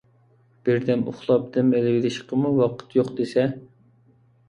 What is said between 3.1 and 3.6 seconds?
دېسە.